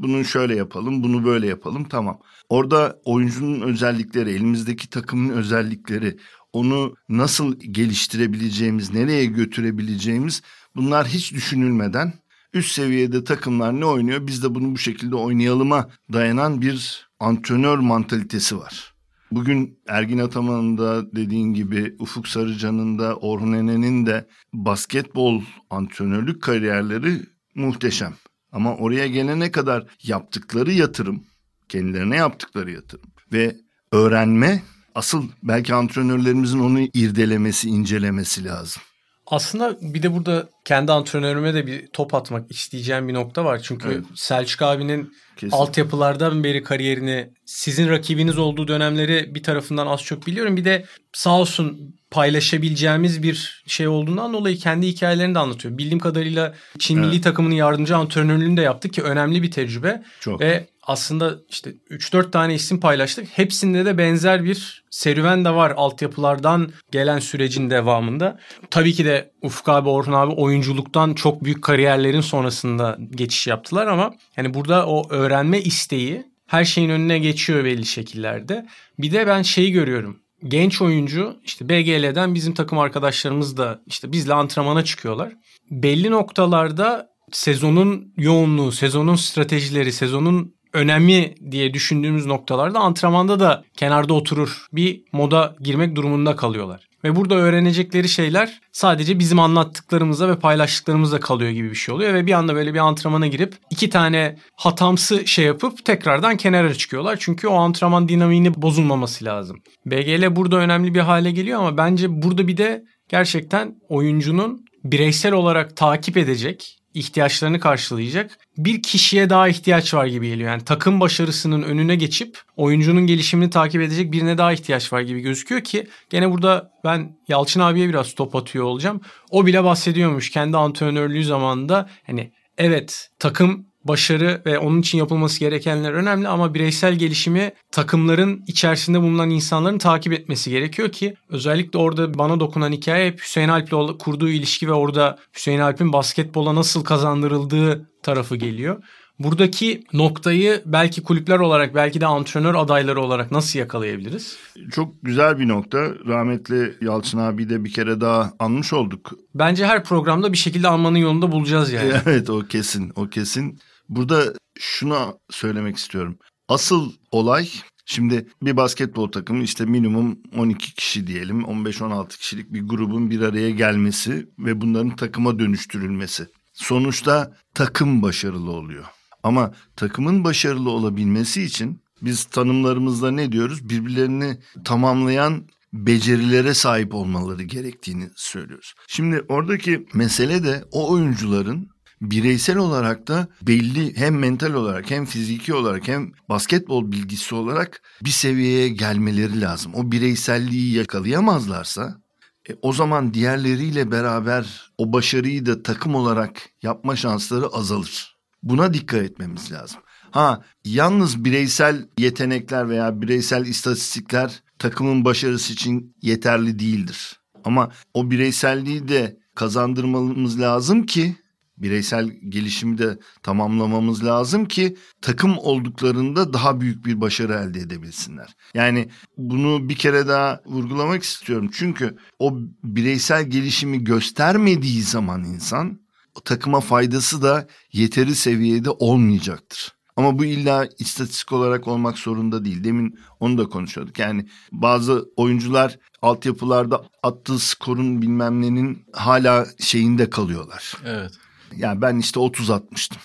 [0.04, 1.84] Bunu şöyle yapalım, bunu böyle yapalım.
[1.84, 2.18] Tamam.
[2.48, 6.16] Orada oyuncunun özellikleri, elimizdeki takımın özellikleri,
[6.52, 10.42] onu nasıl geliştirebileceğimiz, nereye götürebileceğimiz
[10.76, 12.12] bunlar hiç düşünülmeden
[12.52, 14.26] üst seviyede takımlar ne oynuyor?
[14.26, 18.94] Biz de bunu bu şekilde oynayalıma dayanan bir antrenör mantalitesi var.
[19.30, 27.20] Bugün Ergin Ataman'ın da dediğin gibi Ufuk Sarıcan'ın da Orhun Ene'nin de basketbol antrenörlük kariyerleri
[27.54, 28.14] muhteşem.
[28.54, 31.24] Ama oraya gelene kadar yaptıkları yatırım,
[31.68, 33.56] kendilerine yaptıkları yatırım ve
[33.92, 34.62] öğrenme
[34.94, 38.82] asıl belki antrenörlerimizin onu irdelemesi, incelemesi lazım.
[39.26, 43.60] Aslında bir de burada kendi antrenörüme de bir top atmak isteyeceğim bir nokta var.
[43.62, 44.04] Çünkü evet.
[44.14, 45.56] Selçuk abinin Kesin.
[45.56, 50.56] altyapılardan beri kariyerini sizin rakibiniz olduğu dönemleri bir tarafından az çok biliyorum.
[50.56, 55.78] Bir de sağ olsun paylaşabileceğimiz bir şey olduğundan dolayı kendi hikayelerini de anlatıyor.
[55.78, 57.06] Bildiğim kadarıyla Çin evet.
[57.06, 60.02] milli takımının yardımcı antrenörlüğünü de yaptı ki önemli bir tecrübe.
[60.20, 60.40] Çok.
[60.40, 63.28] Ve aslında işte 3-4 tane isim paylaştık.
[63.28, 68.38] Hepsinde de benzer bir serüven de var altyapılardan gelen sürecin devamında.
[68.70, 74.14] Tabii ki de Ufuk abi, Orhun abi oyunculuktan çok büyük kariyerlerin sonrasında geçiş yaptılar ama
[74.36, 78.66] yani burada o öğrenme isteği her şeyin önüne geçiyor belli şekillerde.
[78.98, 84.34] Bir de ben şeyi görüyorum genç oyuncu işte BGL'den bizim takım arkadaşlarımız da işte bizle
[84.34, 85.32] antrenmana çıkıyorlar.
[85.70, 94.66] Belli noktalarda sezonun yoğunluğu, sezonun stratejileri, sezonun önemli diye düşündüğümüz noktalarda antrenmanda da kenarda oturur
[94.72, 96.88] bir moda girmek durumunda kalıyorlar.
[97.04, 102.14] Ve burada öğrenecekleri şeyler sadece bizim anlattıklarımıza ve paylaştıklarımızda kalıyor gibi bir şey oluyor.
[102.14, 107.16] Ve bir anda böyle bir antrenmana girip iki tane hatamsı şey yapıp tekrardan kenara çıkıyorlar.
[107.20, 109.56] Çünkü o antrenman dinamiğini bozulmaması lazım.
[109.86, 115.76] BGL burada önemli bir hale geliyor ama bence burada bir de gerçekten oyuncunun bireysel olarak
[115.76, 120.50] takip edecek ihtiyaçlarını karşılayacak bir kişiye daha ihtiyaç var gibi geliyor.
[120.50, 125.60] Yani takım başarısının önüne geçip oyuncunun gelişimini takip edecek birine daha ihtiyaç var gibi gözüküyor
[125.60, 129.00] ki gene burada ben Yalçın abiye biraz top atıyor olacağım.
[129.30, 135.92] O bile bahsediyormuş kendi antrenörlüğü zamanında hani evet takım başarı ve onun için yapılması gerekenler
[135.92, 142.40] önemli ama bireysel gelişimi takımların içerisinde bulunan insanların takip etmesi gerekiyor ki özellikle orada bana
[142.40, 148.36] dokunan hikaye hep Hüseyin Alp'le kurduğu ilişki ve orada Hüseyin Alp'in basketbola nasıl kazandırıldığı tarafı
[148.36, 148.82] geliyor.
[149.18, 154.36] Buradaki noktayı belki kulüpler olarak belki de antrenör adayları olarak nasıl yakalayabiliriz?
[154.72, 155.78] Çok güzel bir nokta.
[156.06, 159.12] Rahmetli Yalçın abi de bir kere daha anmış olduk.
[159.34, 161.92] Bence her programda bir şekilde anmanın yolunda bulacağız yani.
[162.06, 163.58] Evet o kesin o kesin.
[163.88, 166.18] Burada şunu söylemek istiyorum.
[166.48, 167.48] Asıl olay
[167.86, 173.50] Şimdi bir basketbol takımı işte minimum 12 kişi diyelim 15-16 kişilik bir grubun bir araya
[173.50, 176.26] gelmesi ve bunların takıma dönüştürülmesi.
[176.52, 178.84] Sonuçta takım başarılı oluyor.
[179.22, 183.68] Ama takımın başarılı olabilmesi için biz tanımlarımızda ne diyoruz?
[183.68, 188.74] Birbirlerini tamamlayan becerilere sahip olmaları gerektiğini söylüyoruz.
[188.88, 191.68] Şimdi oradaki mesele de o oyuncuların
[192.10, 198.10] bireysel olarak da belli hem mental olarak hem fiziki olarak hem basketbol bilgisi olarak bir
[198.10, 199.74] seviyeye gelmeleri lazım.
[199.74, 202.00] O bireyselliği yakalayamazlarsa
[202.48, 208.16] e, o zaman diğerleriyle beraber o başarıyı da takım olarak yapma şansları azalır.
[208.42, 209.80] Buna dikkat etmemiz lazım.
[210.10, 217.20] Ha yalnız bireysel yetenekler veya bireysel istatistikler takımın başarısı için yeterli değildir.
[217.44, 221.16] Ama o bireyselliği de kazandırmamız lazım ki
[221.56, 228.34] bireysel gelişimi de tamamlamamız lazım ki takım olduklarında daha büyük bir başarı elde edebilsinler.
[228.54, 231.50] Yani bunu bir kere daha vurgulamak istiyorum.
[231.52, 235.80] Çünkü o bireysel gelişimi göstermediği zaman insan
[236.24, 239.74] takıma faydası da yeteri seviyede olmayacaktır.
[239.96, 242.64] Ama bu illa istatistik olarak olmak zorunda değil.
[242.64, 243.98] Demin onu da konuşuyorduk.
[243.98, 250.74] Yani bazı oyuncular altyapılarda attığı skorun bilmem nenin hala şeyinde kalıyorlar.
[250.84, 251.12] Evet.
[251.56, 252.98] Yani ben işte 30 atmıştım.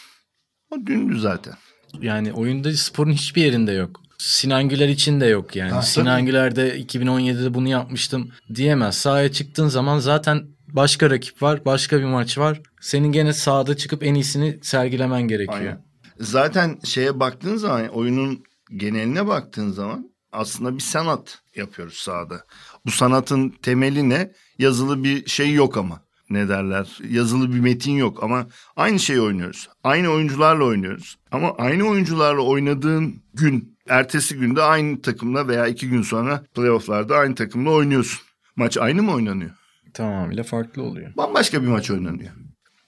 [0.72, 1.54] O dündü zaten.
[2.02, 4.02] Yani oyunda sporun hiçbir yerinde yok.
[4.18, 5.72] Sinan Güler için de yok yani.
[5.72, 6.26] Ha, Sinan tabii.
[6.26, 8.98] Güler de 2017'de bunu yapmıştım diyemez.
[8.98, 12.62] Sahaya çıktığın zaman zaten başka rakip var, başka bir maç var.
[12.82, 15.60] Senin gene sahada çıkıp en iyisini sergilemen gerekiyor.
[15.60, 15.86] Aynen.
[16.20, 18.44] Zaten şeye baktığın zaman oyunun
[18.78, 22.46] geneline baktığın zaman aslında bir sanat yapıyoruz sahada.
[22.86, 24.32] Bu sanatın temeli ne?
[24.60, 26.02] Yazılı bir şey yok ama.
[26.30, 27.00] Ne derler?
[27.10, 29.70] Yazılı bir metin yok ama aynı şeyi oynuyoruz.
[29.84, 31.18] Aynı oyuncularla oynuyoruz.
[31.32, 37.36] Ama aynı oyuncularla oynadığın gün, ertesi günde aynı takımla veya iki gün sonra playofflarda aynı
[37.36, 38.22] takımla oynuyorsun.
[38.56, 39.52] Maç aynı mı oynanıyor?
[39.94, 41.12] Tamamıyla farklı oluyor.
[41.18, 42.32] bambaşka bir maç oynanıyor.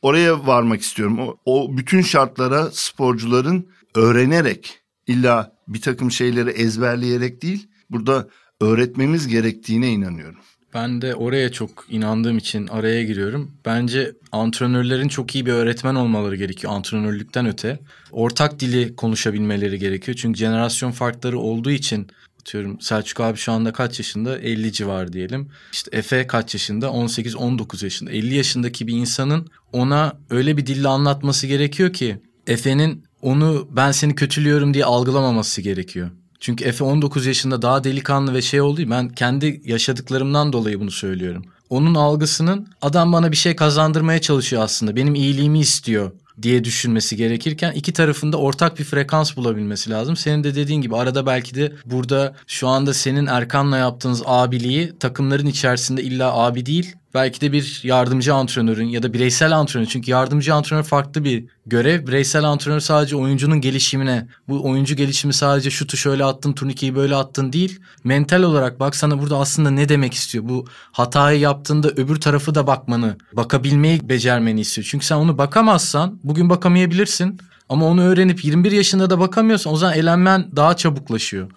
[0.02, 1.20] Oraya varmak istiyorum.
[1.20, 8.28] O, o bütün şartlara sporcuların öğrenerek illa bir takım şeyleri ezberleyerek değil burada
[8.62, 10.40] öğretmemiz gerektiğine inanıyorum.
[10.74, 13.52] Ben de oraya çok inandığım için araya giriyorum.
[13.66, 17.80] Bence antrenörlerin çok iyi bir öğretmen olmaları gerekiyor antrenörlükten öte.
[18.12, 20.18] Ortak dili konuşabilmeleri gerekiyor.
[20.22, 22.08] Çünkü jenerasyon farkları olduğu için
[22.42, 24.40] atıyorum Selçuk abi şu anda kaç yaşında?
[24.40, 25.50] 50 civar diyelim.
[25.74, 26.86] İşte Efe kaç yaşında?
[26.86, 28.12] 18-19 yaşında.
[28.12, 34.16] 50 yaşındaki bir insanın ona öyle bir dille anlatması gerekiyor ki Efe'nin onu ben seni
[34.16, 36.10] kötülüyorum diye algılamaması gerekiyor.
[36.42, 41.46] Çünkü Efe 19 yaşında daha delikanlı ve şey olduğu ben kendi yaşadıklarımdan dolayı bunu söylüyorum.
[41.70, 44.96] Onun algısının adam bana bir şey kazandırmaya çalışıyor aslında.
[44.96, 50.16] Benim iyiliğimi istiyor diye düşünmesi gerekirken iki tarafında ortak bir frekans bulabilmesi lazım.
[50.16, 55.48] Senin de dediğin gibi arada belki de burada şu anda senin Erkan'la yaptığınız abiliği takımların
[55.48, 60.54] içerisinde illa abi değil belki de bir yardımcı antrenörün ya da bireysel antrenör çünkü yardımcı
[60.54, 62.08] antrenör farklı bir görev.
[62.08, 67.54] Bireysel antrenör sadece oyuncunun gelişimine bu oyuncu gelişimi sadece şutu şöyle attın turnikeyi böyle attın
[67.54, 67.80] değil.
[68.04, 70.44] Mental olarak bak sana burada aslında ne demek istiyor.
[70.48, 74.88] Bu hatayı yaptığında öbür tarafı da bakmanı bakabilmeyi becermeni istiyor.
[74.92, 77.40] Çünkü sen onu bakamazsan bugün bakamayabilirsin.
[77.70, 81.52] Ama onu öğrenip 21 yaşında da bakamıyorsan o zaman elenmen daha çabuklaşıyor.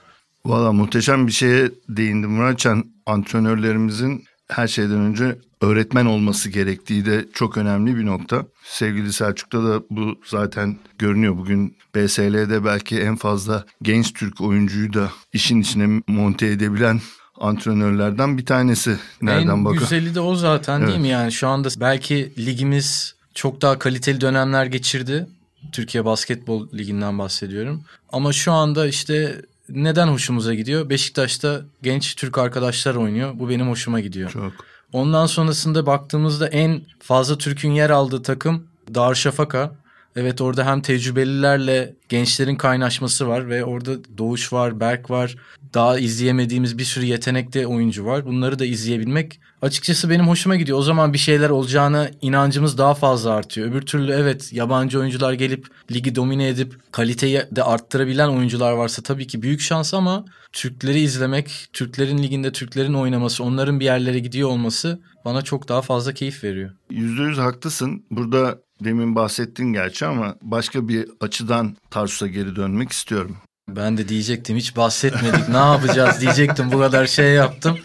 [0.47, 2.85] Valla muhteşem bir şeye değindi Muratcan.
[3.07, 8.47] Antrenörlerimizin her şeyden önce öğretmen olması gerektiği de çok önemli bir nokta.
[8.65, 11.37] Sevgili Selçuk'ta da bu zaten görünüyor.
[11.37, 17.01] Bugün BSL'de belki en fazla genç Türk oyuncuyu da işin içine monte edebilen
[17.41, 18.97] antrenörlerden bir tanesi.
[19.23, 19.79] Nereden en bakın?
[19.79, 21.01] güzeli de o zaten değil Evet.
[21.01, 21.09] mi?
[21.09, 25.27] Yani şu anda belki ligimiz çok daha kaliteli dönemler geçirdi.
[25.73, 27.85] Türkiye Basketbol Ligi'nden bahsediyorum.
[28.13, 30.91] Ama şu anda işte neden hoşumuza gidiyor?
[30.91, 33.39] Beşiktaş'ta genç Türk arkadaşlar oynuyor.
[33.39, 34.31] Bu benim hoşuma gidiyor.
[34.31, 34.53] Çok.
[34.93, 39.75] Ondan sonrasında baktığımızda en fazla Türk'ün yer aldığı takım Darüşşafaka.
[40.17, 45.37] Evet orada hem tecrübelilerle gençlerin kaynaşması var ve orada Doğuş var, Berk var.
[45.75, 48.27] Daha izleyemediğimiz bir sürü yetenekli oyuncu var.
[48.27, 50.79] Bunları da izleyebilmek açıkçası benim hoşuma gidiyor.
[50.79, 53.69] O zaman bir şeyler olacağına inancımız daha fazla artıyor.
[53.69, 59.27] Öbür türlü evet yabancı oyuncular gelip ligi domine edip kaliteyi de arttırabilen oyuncular varsa tabii
[59.27, 65.01] ki büyük şans ama Türkleri izlemek, Türklerin liginde Türklerin oynaması, onların bir yerlere gidiyor olması
[65.25, 66.71] bana çok daha fazla keyif veriyor.
[66.91, 68.05] Yüzde yüz haklısın.
[68.11, 73.37] Burada demin bahsettin gerçi ama başka bir açıdan Tarsus'a geri dönmek istiyorum.
[73.69, 77.79] Ben de diyecektim hiç bahsetmedik ne yapacağız diyecektim bu kadar şey yaptım.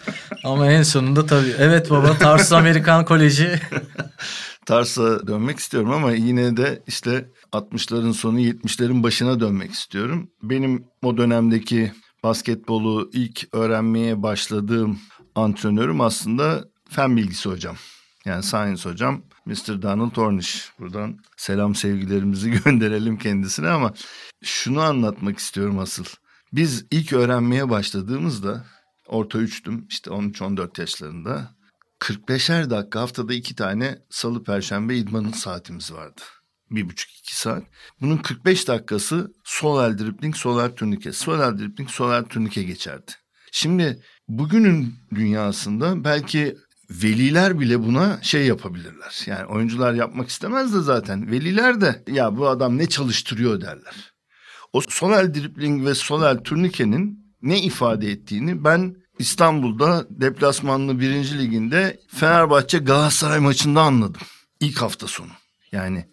[0.44, 3.60] Ama en sonunda tabii evet baba Tarsus Amerikan Koleji.
[4.66, 10.30] Tarsus'a dönmek istiyorum ama yine de işte 60'ların sonu 70'lerin başına dönmek istiyorum.
[10.42, 14.98] Benim o dönemdeki basketbolu ilk öğrenmeye başladığım
[15.34, 17.76] antrenörüm aslında fen bilgisi hocam.
[18.30, 19.82] Yani Science hocam Mr.
[19.82, 20.72] Donald Ornish.
[20.78, 23.94] Buradan selam sevgilerimizi gönderelim kendisine ama
[24.44, 26.04] şunu anlatmak istiyorum asıl.
[26.52, 28.64] Biz ilk öğrenmeye başladığımızda
[29.06, 31.50] orta üçtüm işte 13-14 yaşlarında.
[32.00, 36.20] 45'er dakika haftada iki tane salı perşembe idmanın saatimiz vardı.
[36.70, 37.62] Bir buçuk iki saat.
[38.00, 41.12] Bunun 45 dakikası sol el dribling, sol el turnike.
[41.12, 43.12] Sol el dribling, sol el turnike geçerdi.
[43.52, 46.56] Şimdi bugünün dünyasında belki
[46.90, 49.22] veliler bile buna şey yapabilirler.
[49.26, 51.30] Yani oyuncular yapmak istemez de zaten.
[51.30, 54.12] Veliler de ya bu adam ne çalıştırıyor derler.
[54.72, 61.38] O sol el dribling ve sol el turnikenin ne ifade ettiğini ben İstanbul'da deplasmanlı birinci
[61.38, 64.20] liginde Fenerbahçe Galatasaray maçında anladım.
[64.60, 65.32] İlk hafta sonu.
[65.72, 66.06] Yani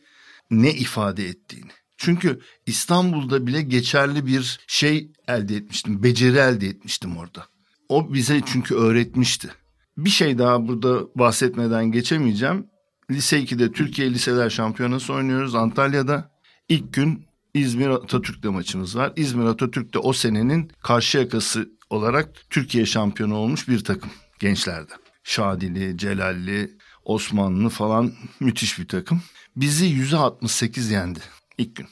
[0.52, 1.72] ne ifade ettiğini.
[1.98, 6.04] Çünkü İstanbul'da bile geçerli bir şey elde etmiştim.
[6.04, 7.46] Beceri elde etmiştim orada.
[7.90, 9.50] O bize çünkü öğretmişti.
[9.98, 12.68] Bir şey daha burada bahsetmeden geçemeyeceğim.
[13.12, 16.32] Lise 2'de Türkiye Liseler Şampiyonası oynuyoruz Antalya'da.
[16.70, 19.14] İlk gün İzmir Atatürk'te maçımız var.
[19.16, 24.92] İzmir Atatürk'te o senenin karşı yakası olarak Türkiye şampiyonu olmuş bir takım gençlerde.
[25.24, 29.22] Şadili, Celalli, Osmanlı falan müthiş bir takım.
[29.56, 31.20] Bizi yüzde 68 yendi
[31.58, 31.88] ilk gün.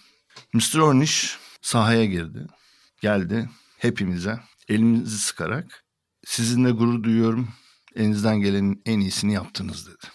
[0.54, 0.78] Mr.
[0.80, 2.48] Ornish sahaya girdi.
[3.02, 4.40] Geldi hepimize
[4.70, 5.84] elimizi sıkarak
[6.26, 7.48] sizinle gurur duyuyorum.
[7.96, 10.08] Elinizden gelenin en iyisini yaptınız dedi.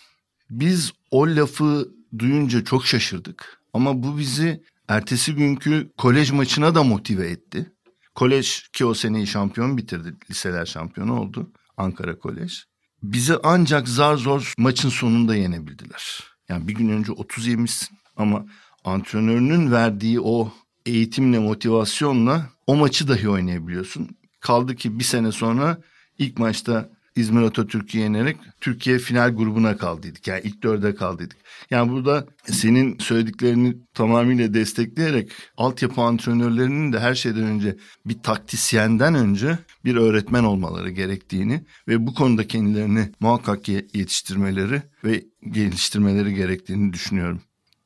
[0.50, 3.60] Biz o lafı duyunca çok şaşırdık.
[3.72, 7.72] Ama bu bizi ertesi günkü kolej maçına da motive etti.
[8.14, 10.14] Kolej ki o seneyi şampiyon bitirdi.
[10.30, 11.50] Liseler şampiyonu oldu.
[11.76, 12.64] Ankara Kolej.
[13.02, 16.20] Bizi ancak zar zor maçın sonunda yenebildiler.
[16.48, 18.46] Yani bir gün önce 30 yemişsin ama
[18.84, 20.52] antrenörünün verdiği o
[20.86, 24.08] eğitimle, motivasyonla o maçı dahi oynayabiliyorsun.
[24.40, 25.78] Kaldı ki bir sene sonra
[26.18, 30.26] ilk maçta İzmir Atatürk'ü yenerek Türkiye final grubuna kaldıydık.
[30.26, 31.36] Yani ilk dörde kaldıydık.
[31.70, 39.58] Yani burada senin söylediklerini tamamıyla destekleyerek altyapı antrenörlerinin de her şeyden önce bir taktisyenden önce
[39.84, 47.40] bir öğretmen olmaları gerektiğini ve bu konuda kendilerini muhakkak yetiştirmeleri ve geliştirmeleri gerektiğini düşünüyorum.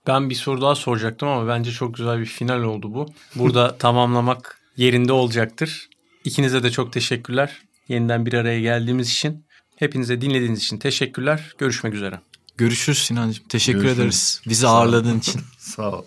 [0.07, 3.07] Ben bir soru daha soracaktım ama bence çok güzel bir final oldu bu.
[3.35, 5.89] Burada tamamlamak yerinde olacaktır.
[6.25, 7.63] İkinize de çok teşekkürler.
[7.89, 9.47] Yeniden bir araya geldiğimiz için.
[9.77, 11.55] Hepinize dinlediğiniz için teşekkürler.
[11.59, 12.21] Görüşmek üzere.
[12.57, 13.45] Görüşürüz Sinancığım.
[13.49, 13.99] Teşekkür Görüşürüz.
[14.01, 14.41] ederiz.
[14.49, 15.41] Bizi ağırladığın için.
[15.59, 16.05] Sağ ol.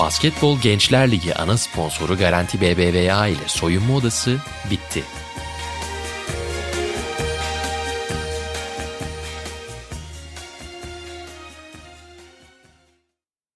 [0.00, 4.36] Basketbol Gençler Ligi ana sponsoru Garanti BBVA ile soyunma odası
[4.70, 5.02] bitti.